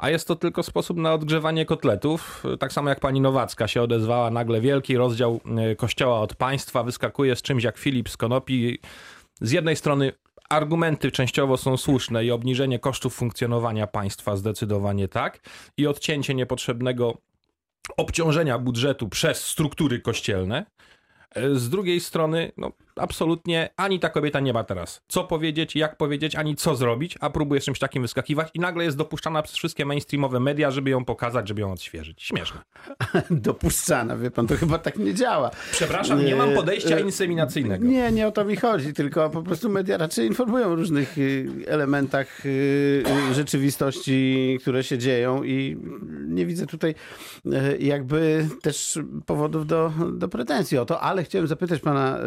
a 0.00 0.10
jest 0.10 0.28
to 0.28 0.36
tylko 0.36 0.62
sposób 0.62 0.96
na 0.96 1.14
odgrzewanie 1.14 1.66
kotletów. 1.66 2.44
Tak 2.60 2.72
samo 2.72 2.88
jak 2.88 3.00
pani 3.00 3.20
Nowacka 3.20 3.68
się 3.68 3.82
odezwała, 3.82 4.30
nagle 4.30 4.60
wielki 4.60 4.96
rozdział 4.96 5.40
e, 5.56 5.76
kościoła 5.76 6.20
od 6.20 6.34
państwa 6.34 6.82
wyskakuje 6.82 7.36
z 7.36 7.42
czymś 7.42 7.64
jak 7.64 7.78
Filip 7.78 8.08
z 8.08 8.16
Konopi. 8.16 8.78
Z 9.40 9.52
jednej 9.52 9.76
strony 9.76 10.12
argumenty 10.48 11.10
częściowo 11.10 11.56
są 11.56 11.76
słuszne 11.76 12.24
i 12.24 12.30
obniżenie 12.30 12.78
kosztów 12.78 13.14
funkcjonowania 13.14 13.86
państwa 13.86 14.36
zdecydowanie 14.36 15.08
tak 15.08 15.40
i 15.76 15.86
odcięcie 15.86 16.34
niepotrzebnego 16.34 17.18
obciążenia 17.96 18.58
budżetu 18.58 19.08
przez 19.08 19.46
struktury 19.46 20.00
kościelne. 20.00 20.66
E, 21.34 21.54
Z 21.54 21.68
drugiej 21.68 22.00
strony, 22.00 22.52
no, 22.56 22.72
absolutnie 22.96 23.70
ani 23.76 24.00
ta 24.00 24.08
kobieta 24.08 24.40
nie 24.40 24.52
ma 24.52 24.64
teraz 24.64 25.02
co 25.08 25.24
powiedzieć, 25.24 25.76
jak 25.76 25.96
powiedzieć, 25.96 26.36
ani 26.36 26.56
co 26.56 26.76
zrobić, 26.76 27.16
a 27.20 27.30
próbuje 27.30 27.60
czymś 27.60 27.78
takim 27.78 28.02
wyskakiwać 28.02 28.48
i 28.54 28.60
nagle 28.60 28.84
jest 28.84 28.96
dopuszczana 28.96 29.42
przez 29.42 29.56
wszystkie 29.56 29.86
mainstreamowe 29.86 30.40
media, 30.40 30.70
żeby 30.70 30.90
ją 30.90 31.04
pokazać, 31.04 31.48
żeby 31.48 31.60
ją 31.60 31.72
odświeżyć. 31.72 32.22
Śmieszne. 32.22 32.60
dopuszczana, 33.30 34.16
wie 34.16 34.30
pan, 34.30 34.46
to 34.46 34.56
chyba 34.56 34.78
tak 34.78 34.96
nie 34.98 35.14
działa. 35.14 35.50
Przepraszam, 35.72 36.24
nie 36.24 36.36
mam 36.36 36.54
podejścia 36.54 36.96
E, 36.96 37.00
inseminacyjnego. 37.00 37.86
Nie, 37.86 38.12
nie 38.12 38.26
o 38.26 38.32
to 38.32 38.44
mi 38.44 38.56
chodzi, 38.56 38.92
tylko 38.92 39.30
po 39.30 39.42
prostu 39.42 39.68
media 39.68 39.96
raczej 39.96 40.26
informują 40.26 40.66
o 40.66 40.74
różnych 40.74 41.18
y, 41.18 41.48
elementach 41.66 42.42
rzeczywistości, 43.32 44.58
które 44.60 44.84
się 44.84 44.98
dzieją 44.98 45.42
i 45.42 45.76
nie 46.28 46.46
widzę 46.46 46.66
tutaj 46.66 46.94
jakby 47.78 48.48
też 48.62 48.98
powodów 49.26 49.66
do, 49.66 49.92
do 50.12 50.28
pretensji 50.28 50.78
o 50.78 50.84
to, 50.84 51.00
ale 51.00 51.24
chciałem 51.24 51.46
zapytać 51.46 51.80
pana 51.80 52.18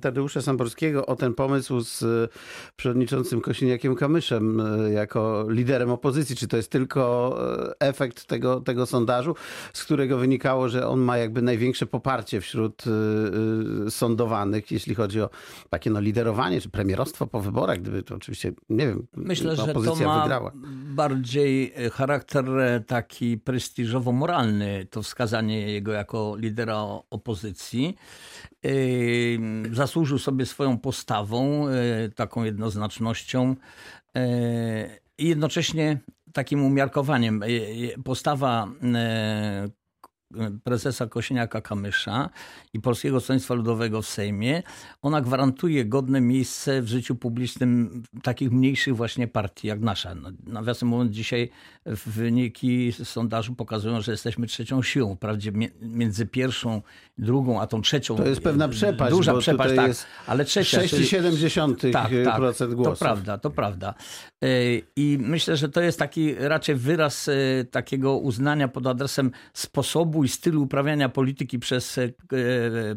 Tadeusza 0.00 0.42
Samborskiego 0.42 1.06
o 1.06 1.16
ten 1.16 1.34
pomysł 1.34 1.80
z 1.80 2.02
y, 2.02 2.28
przewodniczącym 2.76 3.40
Kosiniakiem 3.40 3.94
Kamyszem 3.94 4.60
y, 4.60 4.92
jako 4.92 5.46
liderem 5.48 5.90
opozycji. 5.90 6.36
Czy 6.36 6.48
to 6.48 6.56
jest 6.56 6.70
tylko 6.70 7.36
y, 7.70 7.78
efekt 7.78 8.24
tego, 8.24 8.60
tego 8.60 8.86
sondażu, 8.86 9.34
z 9.72 9.84
którego 9.84 10.18
wynikało, 10.18 10.68
że 10.68 10.88
on 10.88 11.00
ma 11.00 11.18
jakby 11.18 11.42
największe 11.42 11.86
poparcie 11.86 12.40
wśród 12.40 12.84
sądowanych, 13.88 14.70
jeśli 14.70 14.94
chodzi 14.94 15.20
o 15.20 15.30
takie 15.70 15.90
no, 15.90 16.00
liderowanie 16.00 16.60
czy 16.60 16.68
premierostwo 16.68 17.26
po 17.26 17.40
wyborach, 17.40 17.78
gdyby 17.80 18.02
to 18.02 18.14
oczywiście, 18.14 18.52
nie 18.70 18.86
wiem, 18.86 19.06
Myślę, 19.16 19.56
że 19.56 19.74
to 19.74 19.94
ma 19.94 20.22
wygrała. 20.22 20.52
bardziej 20.94 21.72
e, 21.76 21.90
charakter 21.90 22.58
e, 22.58 22.80
taki 22.80 23.38
prestiżowo-moralny, 23.38 24.86
to 24.90 25.02
wskazanie 25.02 25.72
jego 25.72 25.92
jako 25.92 26.36
lidera 26.38 26.82
opozycji. 27.10 27.96
Zasłużył 29.76 30.18
sobie 30.18 30.46
swoją 30.46 30.78
postawą, 30.78 31.68
yy, 31.68 32.10
taką 32.14 32.44
jednoznacznością 32.44 33.56
yy, 34.14 34.22
i 35.18 35.28
jednocześnie 35.28 35.98
takim 36.32 36.64
umiarkowaniem. 36.64 37.42
E, 37.42 37.46
e, 37.46 37.48
Postawa 38.04 38.68
e, 38.94 39.68
prezesa 40.64 41.06
Kosiniaka-Kamysza 41.06 42.28
i 42.72 42.80
Polskiego 42.80 43.20
Stronnictwa 43.20 43.54
Ludowego 43.54 44.02
w 44.02 44.06
Sejmie, 44.06 44.62
ona 45.02 45.20
gwarantuje 45.20 45.84
godne 45.84 46.20
miejsce 46.20 46.82
w 46.82 46.88
życiu 46.88 47.14
publicznym 47.14 48.02
takich 48.22 48.50
mniejszych 48.52 48.96
właśnie 48.96 49.28
partii 49.28 49.68
jak 49.68 49.80
nasza. 49.80 50.14
No, 50.14 50.30
nawiasem 50.46 50.88
mówiąc, 50.88 51.12
dzisiaj 51.12 51.50
wyniki 52.06 52.92
sondażu 52.92 53.54
pokazują, 53.54 54.00
że 54.00 54.12
jesteśmy 54.12 54.46
trzecią 54.46 54.82
siłą. 54.82 55.14
Wprawdzie 55.16 55.52
mi- 55.52 55.68
między 55.82 56.26
pierwszą, 56.26 56.82
drugą, 57.18 57.60
a 57.60 57.66
tą 57.66 57.82
trzecią. 57.82 58.16
To 58.16 58.26
jest 58.26 58.40
pewna 58.40 58.68
przepaść, 58.68 59.10
Duża 59.10 59.34
przepaść, 59.38 59.74
tak. 59.76 59.90
ale 60.26 60.44
trzecia. 60.44 60.80
czyli- 60.88 61.06
6,7% 61.06 61.92
tak, 61.92 62.10
tak, 62.24 62.36
procent 62.36 62.74
głosów. 62.74 62.98
To 62.98 63.04
prawda, 63.04 63.38
to 63.38 63.50
prawda. 63.50 63.94
E, 64.44 64.48
I 64.96 65.18
myślę, 65.20 65.56
że 65.56 65.68
to 65.68 65.80
jest 65.80 65.98
taki 65.98 66.34
raczej 66.34 66.74
wyraz 66.74 67.28
e, 67.28 67.32
takiego 67.70 68.18
uznania 68.18 68.68
pod 68.68 68.86
adresem 68.86 69.30
sposobu 69.54 70.24
i 70.24 70.28
stylu 70.28 70.62
uprawiania 70.62 71.08
polityki 71.08 71.58
przez 71.58 71.98
e, 71.98 72.08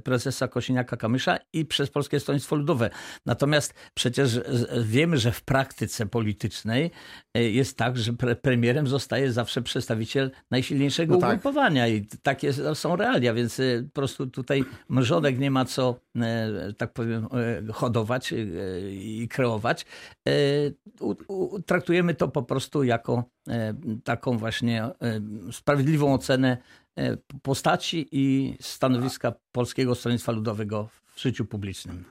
prezesa 0.04 0.48
Kosiniaka-Kamysza 0.48 1.38
i 1.54 1.66
przez 1.66 1.90
Polskie 1.90 2.20
Stronnictwo 2.20 2.56
Ludowe. 2.56 2.90
Natomiast 3.26 3.74
przecież 3.94 4.40
wiemy, 4.84 5.18
że 5.18 5.32
w 5.32 5.42
praktyce 5.42 6.06
politycznej 6.06 6.92
jest 7.36 7.78
tak, 7.78 7.98
że 7.98 8.14
pre 8.14 8.36
premierem 8.36 8.88
zostaje 8.88 9.32
zawsze 9.32 9.62
przedstawiciel 9.62 10.32
najsilniejszego 10.52 11.14
No 11.14 11.20
tak. 11.20 11.30
ugrupowania 11.30 11.88
i 11.88 12.08
takie 12.24 12.54
są 12.74 12.96
realia, 12.96 13.34
więc 13.34 13.62
po 13.94 14.02
prostu 14.02 14.28
tutaj 14.28 14.64
mrzodek 14.90 15.40
nie 15.40 15.52
ma 15.52 15.66
co, 15.66 16.00
tak 16.78 16.94
powiem, 16.94 17.28
hodować 17.74 18.34
i 18.92 19.28
kreować. 19.32 19.86
Traktujemy 21.66 22.16
to 22.16 22.28
po 22.28 22.44
prostu 22.44 22.84
jako 22.84 23.24
e, 23.48 23.74
taką 24.04 24.38
właśnie 24.38 24.84
e, 24.84 24.94
sprawiedliwą 25.52 26.14
ocenę 26.14 26.58
e, 26.98 27.18
postaci 27.42 28.08
i 28.12 28.58
stanowiska 28.62 29.34
Polskiego 29.52 29.96
Stronnictwa 29.96 30.32
Ludowego 30.32 30.90
w 31.16 31.22
życiu 31.22 31.46
publicznym. 31.46 32.06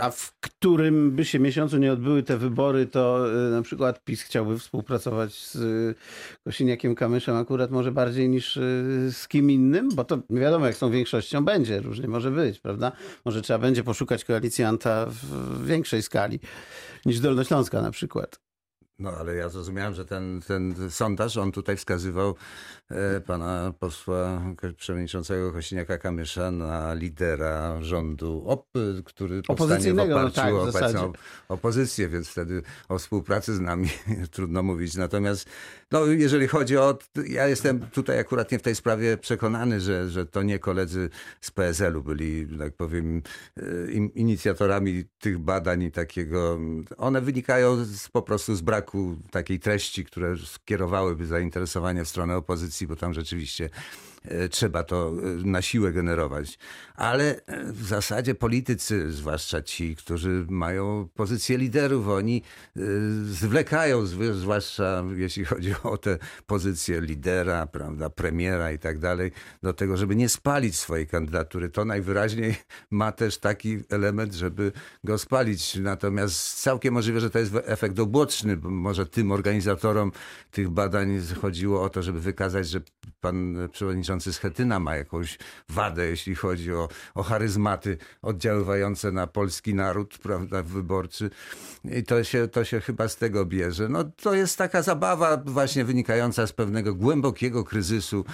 A 0.00 0.10
w 0.10 0.34
którym 0.40 1.10
by 1.10 1.24
się 1.24 1.38
miesiącu 1.38 1.78
nie 1.78 1.92
odbyły 1.92 2.22
te 2.22 2.38
wybory, 2.38 2.86
to 2.86 3.26
na 3.50 3.62
przykład 3.62 4.04
PiS 4.04 4.22
chciałby 4.22 4.58
współpracować 4.58 5.34
z 5.34 5.58
Kosiniakiem 6.44 6.94
Kamyszem 6.94 7.36
akurat 7.36 7.70
może 7.70 7.92
bardziej 7.92 8.28
niż 8.28 8.54
z 9.10 9.28
kim 9.28 9.50
innym? 9.50 9.88
Bo 9.94 10.04
to 10.04 10.18
wiadomo, 10.30 10.66
jak 10.66 10.76
tą 10.76 10.90
większością 10.90 11.44
będzie, 11.44 11.80
różnie 11.80 12.08
może 12.08 12.30
być, 12.30 12.58
prawda? 12.58 12.92
Może 13.24 13.42
trzeba 13.42 13.58
będzie 13.58 13.84
poszukać 13.84 14.24
koalicjanta 14.24 15.06
w 15.06 15.66
większej 15.66 16.02
skali 16.02 16.40
niż 17.06 17.20
Dolnośląska 17.20 17.82
na 17.82 17.90
przykład. 17.90 18.51
No 18.98 19.10
ale 19.10 19.34
ja 19.34 19.48
zrozumiałem, 19.48 19.94
że 19.94 20.04
ten, 20.04 20.40
ten 20.46 20.90
sondaż, 20.90 21.36
on 21.36 21.52
tutaj 21.52 21.76
wskazywał 21.76 22.34
e, 22.90 23.20
pana 23.20 23.72
posła 23.78 24.42
przewodniczącego 24.76 25.52
Kosiniaka-Kamysza 25.52 26.52
na 26.52 26.94
lidera 26.94 27.82
rządu, 27.82 28.44
op, 28.46 28.68
który 29.04 29.42
powstanie 29.42 29.92
w 29.92 29.96
no 29.96 30.02
oparciu 30.02 30.34
tak, 30.34 30.54
w 30.54 30.96
o 30.96 31.12
opozycję, 31.48 32.08
więc 32.08 32.28
wtedy 32.28 32.62
o 32.88 32.98
współpracy 32.98 33.54
z 33.54 33.60
nami 33.60 33.88
trudno 34.32 34.62
mówić. 34.62 34.96
Natomiast 34.96 35.48
no, 35.92 36.06
jeżeli 36.06 36.48
chodzi 36.48 36.76
o... 36.76 36.98
Ja 37.28 37.48
jestem 37.48 37.80
tutaj 37.80 38.18
akurat 38.18 38.52
nie 38.52 38.58
w 38.58 38.62
tej 38.62 38.74
sprawie 38.74 39.16
przekonany, 39.16 39.80
że, 39.80 40.10
że 40.10 40.26
to 40.26 40.42
nie 40.42 40.58
koledzy 40.58 41.10
z 41.40 41.50
PSL-u 41.50 42.02
byli, 42.02 42.58
tak 42.58 42.74
powiem, 42.74 43.22
im- 43.92 44.14
inicjatorami 44.14 45.04
tych 45.18 45.38
badań 45.38 45.82
i 45.82 45.90
takiego... 45.90 46.58
One 46.96 47.20
wynikają 47.20 47.84
z, 47.84 48.08
po 48.08 48.22
prostu 48.22 48.54
z 48.54 48.60
braku 48.60 49.16
takiej 49.30 49.60
treści, 49.60 50.04
które 50.04 50.36
skierowałyby 50.36 51.26
zainteresowanie 51.26 52.04
w 52.04 52.08
stronę 52.08 52.36
opozycji, 52.36 52.86
bo 52.86 52.96
tam 52.96 53.14
rzeczywiście 53.14 53.70
trzeba 54.50 54.82
to 54.82 55.12
e, 55.12 55.46
na 55.46 55.62
siłę 55.62 55.92
generować. 55.92 56.58
Ale 56.94 57.46
e, 57.46 57.72
w 57.72 57.82
zasadzie 57.82 58.34
politycy, 58.34 59.12
zwłaszcza 59.12 59.62
ci, 59.62 59.96
którzy 59.96 60.46
mają 60.48 61.08
pozycję 61.14 61.58
liderów, 61.58 62.08
oni 62.08 62.42
e, 62.76 62.80
zwlekają, 63.24 64.06
zwłaszcza 64.32 65.04
jeśli 65.16 65.44
chodzi 65.44 65.74
o 65.82 65.98
te 65.98 66.18
pozycje 66.46 67.00
lidera, 67.00 67.66
prawda, 67.66 68.10
premiera 68.10 68.72
i 68.72 68.78
tak 68.78 68.98
dalej, 68.98 69.32
do 69.62 69.72
tego, 69.72 69.96
żeby 69.96 70.16
nie 70.16 70.28
spalić 70.28 70.76
swojej 70.76 71.06
kandydatury. 71.06 71.70
To 71.70 71.84
najwyraźniej 71.84 72.54
ma 72.90 73.12
też 73.12 73.38
taki 73.38 73.78
element, 73.90 74.34
żeby 74.34 74.72
go 75.04 75.18
spalić. 75.18 75.76
Natomiast 75.76 76.62
całkiem 76.62 76.94
możliwe, 76.94 77.20
że 77.20 77.30
to 77.30 77.38
jest 77.38 77.52
efekt 77.64 77.98
uboczny, 77.98 78.56
bo 78.56 78.70
może 78.70 79.06
tym 79.06 79.32
organizatorom 79.32 80.12
tych 80.50 80.70
badań 80.70 81.20
chodziło 81.40 81.82
o 81.82 81.88
to, 81.88 82.02
żeby 82.02 82.20
wykazać, 82.20 82.68
że 82.68 82.80
pan 83.20 83.68
przewodniczący 83.72 84.11
Schetyna 84.20 84.80
ma 84.80 84.96
jakąś 84.96 85.38
wadę, 85.68 86.06
jeśli 86.06 86.34
chodzi 86.34 86.72
o, 86.72 86.88
o 87.14 87.22
charyzmaty 87.22 87.98
oddziaływające 88.22 89.12
na 89.12 89.26
polski 89.26 89.74
naród, 89.74 90.18
prawda, 90.18 90.62
wyborczy. 90.62 91.30
I 91.84 92.02
to 92.02 92.24
się, 92.24 92.48
to 92.48 92.64
się 92.64 92.80
chyba 92.80 93.08
z 93.08 93.16
tego 93.16 93.46
bierze. 93.46 93.88
No, 93.88 94.04
to 94.04 94.34
jest 94.34 94.58
taka 94.58 94.82
zabawa 94.82 95.36
właśnie 95.36 95.84
wynikająca 95.84 96.46
z 96.46 96.52
pewnego 96.52 96.94
głębokiego 96.94 97.64
kryzysu. 97.64 98.24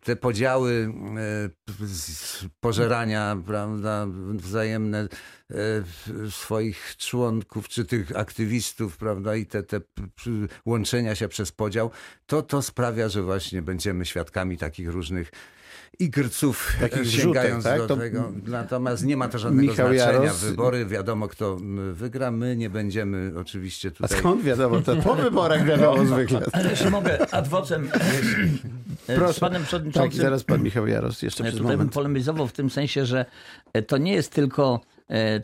Te 0.00 0.16
podziały 0.16 0.92
e, 1.16 1.50
pożerania, 2.60 3.36
prawda, 3.46 4.06
wzajemne 4.34 5.08
swoich 6.30 6.94
członków, 6.98 7.68
czy 7.68 7.84
tych 7.84 8.16
aktywistów, 8.16 8.96
prawda, 8.96 9.36
i 9.36 9.46
te, 9.46 9.62
te 9.62 9.80
łączenia 10.66 11.14
się 11.14 11.28
przez 11.28 11.52
podział, 11.52 11.90
to, 12.26 12.42
to 12.42 12.62
sprawia, 12.62 13.08
że 13.08 13.22
właśnie 13.22 13.62
będziemy 13.62 14.06
świadkami 14.06 14.58
takich 14.58 14.88
różnych 14.88 15.30
igrców, 15.98 16.72
Takich 16.80 17.00
e, 17.00 17.04
sięgając 17.06 17.64
tak? 17.64 17.78
do 17.78 17.86
To- 17.86 17.96
tego. 17.96 18.32
Natomiast 18.46 19.04
nie 19.04 19.16
ma 19.16 19.28
to 19.28 19.38
żadnego 19.38 19.72
Michał 19.72 19.94
znaczenia. 19.94 20.30
Jaros- 20.30 20.44
Wybory, 20.44 20.86
wiadomo 20.86 21.28
kto 21.28 21.56
wygra. 21.92 22.30
My 22.30 22.56
nie 22.56 22.70
będziemy 22.70 23.32
oczywiście 23.40 23.88
A 23.88 23.90
tutaj... 24.02 24.18
skąd 24.18 24.42
wiadomo? 24.42 24.80
To 24.80 24.96
po 24.96 25.14
wyborach 25.14 25.64
wiadomo 25.70 26.06
zwykle. 26.06 26.40
Ale 26.52 26.70
jeśli 26.70 26.90
mogę 26.90 27.34
adwocem 27.34 27.88
e, 29.08 29.16
Proszę. 29.16 29.32
z 29.34 29.40
panem 29.40 29.60
Tak, 29.62 29.68
przewodniczącym. 29.68 30.20
zaraz 30.22 30.44
pan 30.44 30.62
Michał 30.62 30.86
Jaros 30.86 31.22
jeszcze 31.22 31.44
przez 31.44 31.54
tutaj 31.54 31.68
bym 31.70 31.76
moment. 31.76 31.92
polemizował 31.92 32.48
w 32.48 32.52
tym 32.52 32.70
sensie, 32.70 33.06
że 33.06 33.24
e, 33.72 33.82
to 33.82 33.98
nie 33.98 34.12
jest 34.12 34.32
tylko 34.32 34.80
e, 34.86 34.93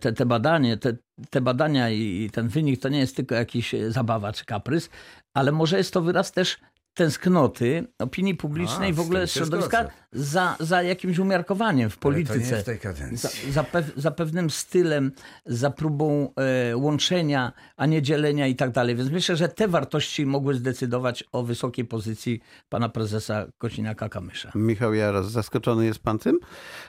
te, 0.00 0.12
te 0.12 0.26
badanie, 0.26 0.76
te, 0.76 0.96
te 1.30 1.40
badania 1.40 1.90
i 1.90 2.30
ten 2.32 2.48
wynik 2.48 2.80
to 2.80 2.88
nie 2.88 2.98
jest 2.98 3.16
tylko 3.16 3.34
jakiś 3.34 3.74
e, 3.74 3.90
zabawa 3.90 4.32
czy 4.32 4.44
kaprys, 4.44 4.90
ale 5.34 5.52
może 5.52 5.78
jest 5.78 5.92
to 5.92 6.02
wyraz 6.02 6.32
też 6.32 6.58
tęsknoty 6.94 7.86
opinii 7.98 8.34
publicznej 8.34 8.90
A, 8.90 8.94
w 8.94 9.00
ogóle 9.00 9.28
środowiska 9.28 9.88
za, 10.12 10.56
za 10.60 10.82
jakimś 10.82 11.18
umiarkowaniem 11.18 11.90
w 11.90 11.98
Ale 12.04 12.14
To 12.14 12.18
nie 12.18 12.24
polityce. 12.26 12.56
w 12.62 12.64
tej 12.64 12.78
kadencji. 12.78 13.52
Za, 13.52 13.52
za, 13.52 13.64
pew, 13.64 13.92
za 13.96 14.10
pewnym 14.10 14.50
stylem, 14.50 15.12
za 15.46 15.70
próbą 15.70 16.32
e, 16.70 16.76
łączenia, 16.76 17.52
a 17.76 17.86
nie 17.86 18.02
dzielenia 18.02 18.46
i 18.46 18.56
tak 18.56 18.70
dalej. 18.70 18.96
Więc 18.96 19.10
myślę, 19.10 19.36
że 19.36 19.48
te 19.48 19.68
wartości 19.68 20.26
mogły 20.26 20.54
zdecydować 20.54 21.24
o 21.32 21.42
wysokiej 21.42 21.84
pozycji 21.84 22.40
pana 22.68 22.88
prezesa 22.88 23.46
Kosiniaka-Kamysza. 23.58 24.50
Michał 24.54 24.94
Jaros, 24.94 25.26
zaskoczony 25.30 25.84
jest 25.86 25.98
pan 25.98 26.18
tym, 26.18 26.38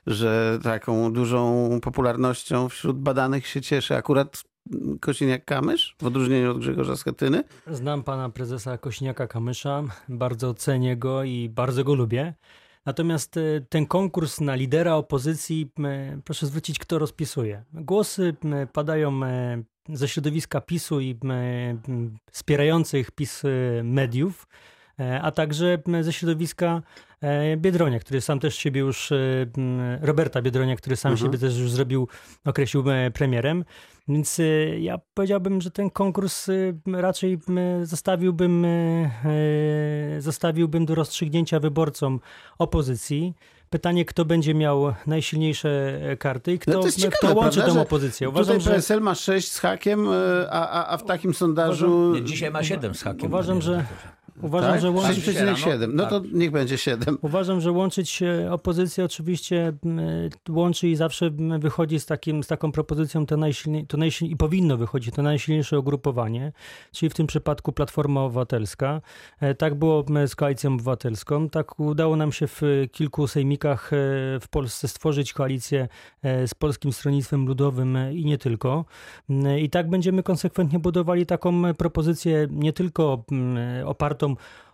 że 0.08 0.60
taką 0.64 1.14
dużą 1.14 1.70
popularnością 1.82 2.70
wśród 2.70 3.00
badanych 3.00 3.48
się 3.48 3.62
cieszy 3.62 3.96
akurat 3.96 4.44
Kosiniak-Kamysz, 5.00 5.96
w 6.02 6.06
odróżnieniu 6.06 6.52
od 6.52 6.60
Grzegorza 6.60 6.96
Schetyny? 6.96 7.44
Znam 7.68 8.04
pana 8.04 8.30
prezesa 8.30 8.78
Kośniaka-Kamysza, 8.78 9.88
bardzo 10.10 10.54
cenię 10.54 10.98
go 10.98 11.24
i 11.24 11.50
bardzo 11.50 11.84
go 11.84 11.96
lubię. 11.96 12.34
Natomiast 12.86 13.38
e, 13.38 13.42
ten 13.70 13.86
konkurs 13.86 14.42
na 14.42 14.56
lidera 14.56 14.96
opozycji, 14.96 15.72
proszę 16.26 16.46
zwrócić, 16.48 16.80
kto 16.80 17.00
rozpisuje. 17.00 17.64
Głosy 17.74 18.36
padają 18.74 19.24
e, 19.24 19.64
ze 19.90 20.08
środowiska 20.08 20.62
PiSu 20.62 21.00
i 21.00 21.20
wspierających 22.32 23.12
PiS 23.12 23.46
e, 23.46 23.50
mediów, 23.84 24.48
a 25.22 25.32
także 25.32 25.78
ze 26.02 26.14
środowiska 26.14 26.82
e, 27.22 27.58
Biedronia, 27.58 28.00
który 28.00 28.22
sam 28.22 28.40
też 28.40 28.56
siebie 28.56 28.82
już, 28.82 29.12
e, 29.12 29.18
Roberta 30.02 30.42
Biedronia, 30.42 30.76
który 30.76 30.96
sam 30.96 31.12
Mhm. 31.12 31.28
siebie 31.32 31.40
też 31.40 31.58
już 31.60 31.72
zrobił, 31.72 32.08
określił 32.46 32.90
e, 32.92 33.12
premierem. 33.12 33.66
Więc 34.08 34.40
e, 34.40 34.44
ja 34.80 35.00
powiedziałbym, 35.14 35.62
że 35.62 35.72
ten 35.72 35.90
konkurs 35.90 36.50
e, 36.50 36.54
raczej 37.02 37.40
zostawiłbym, 37.84 38.66
e, 38.66 38.70
e, 40.18 40.22
zostawiłbym 40.22 40.86
do 40.86 40.96
rozstrzygnięcia 40.96 41.60
wyborcom 41.60 42.20
opozycji. 42.58 43.34
Pytanie, 43.70 44.06
kto 44.06 44.26
będzie 44.26 44.54
miał 44.54 44.94
najsilniejsze 45.08 46.00
e, 46.02 46.18
karty 46.18 46.54
i 46.54 46.60
kto, 46.60 46.72
No 46.72 46.80
to 46.80 46.86
jest 46.86 47.00
ciekawe, 47.00 47.18
kto 47.18 47.34
łączy 47.40 47.56
prawda, 47.56 47.68
tą 47.68 47.74
że 47.74 47.82
opozycję. 47.82 48.28
Tutaj 48.28 48.42
Uważam, 48.44 48.60
że, 48.62 48.72
PSL 48.72 49.02
ma 49.02 49.16
6 49.16 49.52
z 49.52 49.60
hakiem, 49.60 50.08
e, 50.10 50.12
a, 50.52 50.70
a, 50.70 50.94
a 50.94 50.98
w 50.98 51.04
takim 51.06 51.34
sondażu... 51.34 52.14
Nie, 52.14 52.24
dzisiaj 52.24 52.52
ma 52.52 52.64
7 52.64 52.96
z 52.96 53.04
hakiem. 53.04 53.26
Uważam, 53.28 53.62
że-. 53.62 53.86
Uważam, 54.42 54.72
tak? 54.72 54.82
że 54.82 54.92
łączyć 54.92 55.26
3,7. 55.26 55.94
No 55.94 56.06
to 56.06 56.22
niech 56.34 56.52
będzie 56.52 56.78
7. 56.78 57.18
Uważam, 57.22 57.62
że 57.62 57.72
łączyć 57.72 58.24
opozycję 58.50 59.06
oczywiście 59.06 59.74
e, 60.48 60.54
łączy 60.54 60.88
i 60.88 60.96
zawsze 60.96 61.30
wychodzi 61.60 62.00
z, 62.00 62.06
takim, 62.06 62.44
z 62.44 62.48
taką 62.48 62.72
propozycją 62.72 63.26
to, 63.26 63.38
najsilniej, 63.38 63.88
to 63.88 63.98
najsilniej, 63.98 64.34
i 64.34 64.38
powinno 64.38 64.78
wychodzić 64.78 65.16
to 65.16 65.22
najsilniejsze 65.22 65.80
ugrupowanie, 65.80 66.52
czyli 66.92 67.10
w 67.10 67.14
tym 67.14 67.28
przypadku 67.28 67.72
Platforma 67.72 68.22
Obywatelska. 68.24 69.02
E, 69.40 69.56
Tak 69.56 69.76
było 69.76 70.06
z 70.28 70.36
Koalicją 70.36 70.74
Obywatelską. 70.74 71.50
Tak 71.50 71.80
udało 71.80 72.16
nam 72.16 72.32
się 72.32 72.48
w 72.48 72.62
kilku 72.92 73.28
sejmikach 73.28 73.94
e, 73.94 73.98
w 74.40 74.48
Polsce 74.50 74.88
stworzyć 74.88 75.34
koalicję 75.34 75.88
z 76.24 76.54
Polskim 76.54 76.94
Stronnictwem 76.94 77.46
Ludowym 77.46 77.98
i 78.14 78.26
nie 78.26 78.38
tylko. 78.38 78.86
I 79.60 79.70
tak 79.70 79.90
będziemy 79.90 80.24
konsekwentnie 80.24 80.80
budowali 80.80 81.26
taką 81.26 81.74
propozycję 81.74 82.48
nie 82.52 82.74
tylko 82.74 83.24
m, 83.32 83.58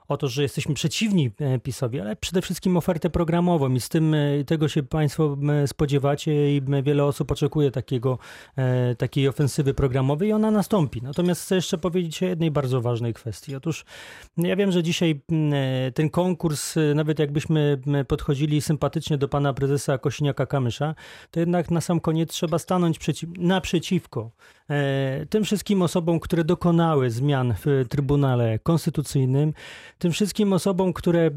o 0.07 0.17
to, 0.17 0.27
że 0.27 0.41
jesteśmy 0.41 0.73
przeciwni 0.75 1.31
e, 1.39 1.59
PiSowi, 1.59 1.99
ale 1.99 2.15
przede 2.15 2.41
wszystkim 2.41 2.77
ofertę 2.77 3.09
programową 3.09 3.73
i 3.73 3.79
z 3.79 3.89
tym 3.89 4.13
e, 4.13 4.43
tego 4.43 4.67
się 4.67 4.83
Państwo 4.83 5.37
spodziewacie 5.67 6.55
i 6.55 6.61
wiele 6.83 7.05
osób 7.05 7.31
oczekuje 7.31 7.71
takiego, 7.71 8.19
e, 8.55 8.95
takiej 8.95 9.27
ofensywy 9.27 9.73
programowej 9.73 10.29
i 10.29 10.33
ona 10.33 10.51
nastąpi. 10.51 11.01
Natomiast 11.01 11.41
chcę 11.41 11.55
jeszcze 11.55 11.77
powiedzieć 11.77 12.23
o 12.23 12.25
jednej 12.25 12.51
bardzo 12.51 12.81
ważnej 12.81 13.13
kwestii. 13.13 13.55
Otóż 13.55 13.85
ja 14.37 14.55
wiem, 14.55 14.71
że 14.71 14.83
dzisiaj 14.83 15.21
ten 15.93 16.09
konkurs, 16.09 16.75
nawet 16.95 17.19
jakbyśmy 17.19 17.81
podchodzili 18.07 18.61
sympatycznie 18.61 19.17
do 19.17 19.27
pana 19.27 19.53
prezesa 19.53 19.95
Kosiniaka-Kamysza, 19.97 20.93
to 21.31 21.39
jednak 21.39 21.71
na 21.71 21.81
sam 21.81 21.99
koniec 21.99 22.31
trzeba 22.31 22.59
stanąć 22.59 22.99
przeciw, 22.99 23.29
naprzeciwko 23.37 24.31
tym 25.29 25.43
wszystkim 25.43 25.81
osobom, 25.81 26.19
które 26.19 26.43
dokonały 26.43 27.09
zmian 27.09 27.53
w 27.65 27.85
Trybunale 27.89 28.59
Konstytucyjnym, 28.59 29.53
tym 29.99 30.11
wszystkim 30.11 30.53
osobom, 30.53 30.93
które 30.93 31.31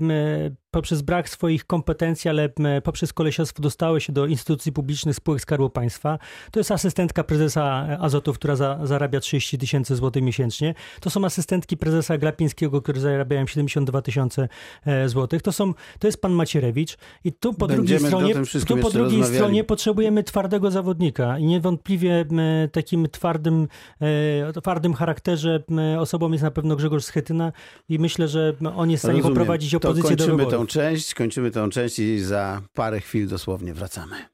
poprzez 0.70 1.02
brak 1.02 1.28
swoich 1.28 1.66
kompetencji, 1.66 2.30
ale 2.30 2.48
poprzez 2.84 3.12
kolesiostwo 3.12 3.62
dostały 3.62 4.00
się 4.00 4.12
do 4.12 4.26
instytucji 4.26 4.72
publicznych 4.72 5.16
spółek 5.16 5.40
Skarbu 5.40 5.70
Państwa. 5.70 6.18
To 6.50 6.60
jest 6.60 6.70
asystentka 6.70 7.24
prezesa 7.24 7.86
Azotów, 8.00 8.38
która 8.38 8.56
za, 8.56 8.78
zarabia 8.82 9.20
30 9.20 9.58
tysięcy 9.58 9.96
złotych 9.96 10.22
miesięcznie. 10.22 10.74
To 11.00 11.10
są 11.10 11.24
asystentki 11.24 11.76
prezesa 11.76 12.18
Glapińskiego, 12.18 12.82
które 12.82 13.00
zarabiają 13.00 13.46
72 13.46 14.02
tysiące 14.02 14.48
e, 14.86 15.08
złotych. 15.08 15.42
To, 15.42 15.52
są, 15.52 15.74
to 15.98 16.08
jest 16.08 16.20
pan 16.20 16.32
Macierewicz. 16.32 16.96
I 17.24 17.32
tu 17.32 17.54
po 17.54 17.66
Będziemy 17.66 17.86
drugiej 17.86 18.08
stronie, 18.08 18.34
tu 18.66 18.76
po 18.76 18.90
drugiej 18.90 19.24
stronie 19.24 19.64
potrzebujemy 19.64 20.24
twardego 20.24 20.70
zawodnika 20.70 21.38
i 21.38 21.44
niewątpliwie 21.44 22.24
takim 22.72 23.08
twardym, 23.08 23.68
e, 24.00 24.60
twardym 24.60 24.94
charakterze 24.94 25.62
osobą 25.98 26.32
jest 26.32 26.44
na 26.44 26.50
pewno 26.50 26.76
Grzegorz 26.76 27.04
Schetyna 27.04 27.52
i 27.88 27.98
myślę, 27.98 28.28
że 28.28 28.54
on 28.76 28.90
jest 28.90 29.04
w 29.04 29.06
stanie 29.06 29.22
poprowadzić 29.22 29.74
opozycję 29.74 30.16
do 30.16 30.26
wyborów. 30.26 30.59
Tą 30.60 30.66
część, 30.66 31.14
kończymy 31.14 31.50
tą 31.50 31.70
część 31.70 31.98
i 31.98 32.20
za 32.20 32.62
parę 32.74 33.00
chwil 33.00 33.28
dosłownie 33.28 33.74
wracamy. 33.74 34.30